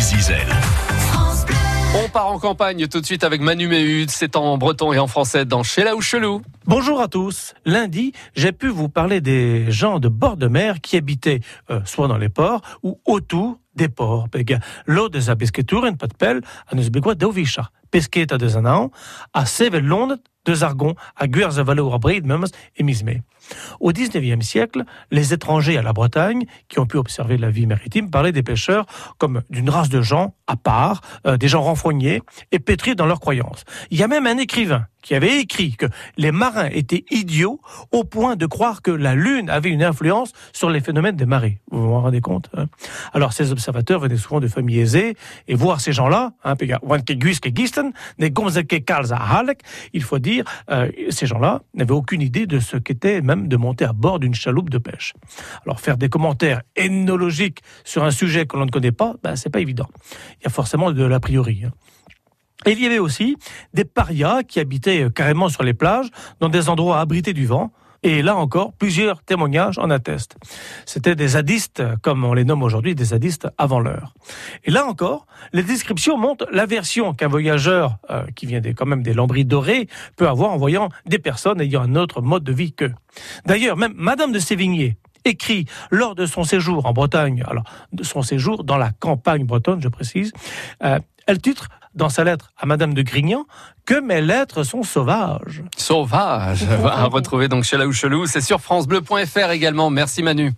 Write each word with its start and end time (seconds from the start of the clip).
Zizel. 0.00 0.46
On 1.94 2.08
part 2.08 2.26
en 2.26 2.38
campagne 2.38 2.86
tout 2.88 3.00
de 3.00 3.06
suite 3.06 3.24
avec 3.24 3.40
Manu 3.40 3.68
Méhud. 3.68 4.10
C'est 4.10 4.36
en 4.36 4.58
breton 4.58 4.92
et 4.92 4.98
en 4.98 5.06
français 5.06 5.44
dans 5.44 5.62
Chez 5.62 5.84
la 5.84 5.96
ou 5.96 6.02
Chelou. 6.02 6.42
Bonjour 6.66 7.00
à 7.00 7.08
tous. 7.08 7.54
Lundi, 7.64 8.12
j'ai 8.34 8.52
pu 8.52 8.68
vous 8.68 8.88
parler 8.88 9.20
des 9.20 9.70
gens 9.70 9.98
de 9.98 10.08
bord 10.08 10.36
de 10.36 10.48
mer 10.48 10.80
qui 10.80 10.96
habitaient 10.96 11.40
euh, 11.70 11.80
soit 11.84 12.08
dans 12.08 12.18
les 12.18 12.28
ports 12.28 12.60
ou 12.82 13.00
autour 13.06 13.58
des 13.74 13.88
ports. 13.88 14.28
L'eau 14.86 15.08
des 15.08 15.30
pas 15.96 16.06
de 16.06 16.14
pelle, 16.14 16.42
à 16.70 16.74
nous 17.94 18.00
begoit 18.00 18.36
d'ovisha. 18.36 18.36
Pesqueta 18.36 18.38
de 18.38 18.48
zanao, 18.48 18.92
à 19.32 19.46
Sevel 19.46 19.84
de 20.46 20.54
Zargon, 20.54 20.94
à 21.16 21.26
Guerzavalo, 21.26 21.92
à 21.92 21.98
Bride, 21.98 22.32
et 22.76 22.82
Mismé. 22.82 23.22
Au 23.80 23.92
XIXe 23.92 24.44
siècle, 24.44 24.84
les 25.10 25.32
étrangers 25.32 25.76
à 25.76 25.82
la 25.82 25.92
Bretagne, 25.92 26.46
qui 26.68 26.78
ont 26.80 26.86
pu 26.86 26.96
observer 26.96 27.36
la 27.36 27.50
vie 27.50 27.66
maritime, 27.66 28.10
parlaient 28.10 28.32
des 28.32 28.42
pêcheurs 28.42 28.86
comme 29.18 29.42
d'une 29.50 29.70
race 29.70 29.88
de 29.88 30.02
gens 30.02 30.34
à 30.46 30.56
part, 30.56 31.00
euh, 31.26 31.36
des 31.36 31.48
gens 31.48 31.62
renfrognés 31.62 32.22
et 32.52 32.58
pétris 32.58 32.96
dans 32.96 33.06
leurs 33.06 33.20
croyances. 33.20 33.64
Il 33.90 33.98
y 33.98 34.02
a 34.02 34.08
même 34.08 34.26
un 34.26 34.38
écrivain 34.38 34.86
qui 35.02 35.14
avait 35.14 35.38
écrit 35.38 35.76
que 35.76 35.86
les 36.16 36.32
marins 36.32 36.68
étaient 36.72 37.04
idiots 37.10 37.60
au 37.92 38.02
point 38.02 38.34
de 38.34 38.46
croire 38.46 38.82
que 38.82 38.90
la 38.90 39.14
Lune 39.14 39.48
avait 39.48 39.70
une 39.70 39.84
influence 39.84 40.32
sur 40.52 40.68
les 40.68 40.80
phénomènes 40.80 41.14
des 41.14 41.26
marées. 41.26 41.60
Vous 41.70 41.82
vous 41.82 42.00
rendez 42.00 42.20
compte 42.20 42.50
hein? 42.56 42.66
Alors 43.12 43.32
ces 43.32 43.52
observateurs 43.52 44.00
venaient 44.00 44.16
souvent 44.16 44.40
de 44.40 44.48
familles 44.48 44.80
aisées 44.80 45.16
et 45.46 45.54
voir 45.54 45.80
ces 45.80 45.92
gens-là, 45.92 46.32
hein, 46.42 46.56
il 49.92 50.02
faut 50.02 50.18
dire, 50.18 50.44
euh, 50.70 50.90
ces 51.10 51.26
gens-là 51.26 51.62
n'avaient 51.74 51.92
aucune 51.92 52.22
idée 52.22 52.46
de 52.46 52.60
ce 52.60 52.76
qu'était 52.76 53.20
même 53.20 53.48
de 53.48 53.56
monter 53.56 53.84
à 53.84 53.92
bord 53.92 54.18
d'une 54.18 54.34
chaloupe 54.34 54.70
de 54.70 54.78
pêche. 54.78 55.14
Alors 55.64 55.80
faire 55.80 55.96
des 55.96 56.08
commentaires 56.08 56.62
ethnologiques 56.76 57.60
sur 57.84 58.04
un 58.04 58.10
sujet 58.10 58.46
que 58.46 58.56
l'on 58.56 58.66
ne 58.66 58.70
connaît 58.70 58.92
pas, 58.92 59.14
ben, 59.22 59.36
c'est 59.36 59.50
pas 59.50 59.60
évident. 59.60 59.88
Il 60.40 60.44
y 60.44 60.46
a 60.46 60.50
forcément 60.50 60.92
de 60.92 61.04
l'a 61.04 61.20
priori. 61.20 61.62
Hein. 61.64 61.72
Et 62.64 62.72
il 62.72 62.80
y 62.80 62.86
avait 62.86 62.98
aussi 62.98 63.36
des 63.74 63.84
parias 63.84 64.42
qui 64.42 64.60
habitaient 64.60 65.04
euh, 65.04 65.10
carrément 65.10 65.48
sur 65.48 65.62
les 65.62 65.74
plages, 65.74 66.08
dans 66.40 66.48
des 66.48 66.68
endroits 66.68 67.00
abrités 67.00 67.32
du 67.32 67.46
vent. 67.46 67.72
Et 68.06 68.22
là 68.22 68.36
encore, 68.36 68.72
plusieurs 68.72 69.20
témoignages 69.24 69.78
en 69.78 69.90
attestent. 69.90 70.36
C'était 70.84 71.16
des 71.16 71.26
zadistes, 71.26 71.82
comme 72.02 72.22
on 72.22 72.34
les 72.34 72.44
nomme 72.44 72.62
aujourd'hui, 72.62 72.94
des 72.94 73.06
zadistes 73.06 73.48
avant 73.58 73.80
l'heure. 73.80 74.14
Et 74.62 74.70
là 74.70 74.86
encore, 74.86 75.26
les 75.52 75.64
descriptions 75.64 76.16
montrent 76.16 76.46
l'aversion 76.52 77.14
qu'un 77.14 77.26
voyageur, 77.26 77.98
euh, 78.10 78.24
qui 78.36 78.46
vient 78.46 78.60
des, 78.60 78.74
quand 78.74 78.86
même 78.86 79.02
des 79.02 79.12
lambris 79.12 79.44
dorés, 79.44 79.88
peut 80.14 80.28
avoir 80.28 80.52
en 80.52 80.56
voyant 80.56 80.88
des 81.04 81.18
personnes 81.18 81.60
ayant 81.60 81.82
un 81.82 81.96
autre 81.96 82.22
mode 82.22 82.44
de 82.44 82.52
vie 82.52 82.72
qu'eux. 82.72 82.94
D'ailleurs, 83.44 83.76
même 83.76 83.94
Madame 83.96 84.30
de 84.30 84.38
Sévigné, 84.38 84.96
écrit 85.24 85.66
lors 85.90 86.14
de 86.14 86.26
son 86.26 86.44
séjour 86.44 86.86
en 86.86 86.92
Bretagne, 86.92 87.42
alors 87.48 87.64
de 87.92 88.04
son 88.04 88.22
séjour 88.22 88.62
dans 88.62 88.76
la 88.76 88.92
campagne 88.92 89.44
bretonne, 89.46 89.82
je 89.82 89.88
précise, 89.88 90.32
euh, 90.84 91.00
elle 91.26 91.40
titre 91.40 91.70
dans 91.96 92.08
sa 92.08 92.22
lettre 92.22 92.52
à 92.56 92.66
Madame 92.66 92.94
de 92.94 93.02
Grignan 93.02 93.46
que 93.84 94.00
mes 94.00 94.20
lettres 94.20 94.62
sont 94.62 94.82
sauvages. 94.82 95.62
Sauvages 95.76 96.64
À 96.84 97.04
retrouver 97.06 97.48
donc 97.48 97.64
chez 97.64 97.76
la. 97.76 97.86
C'est 98.26 98.40
sur 98.40 98.60
FranceBleu.fr 98.60 99.50
également. 99.50 99.90
Merci 99.90 100.22
Manu. 100.22 100.52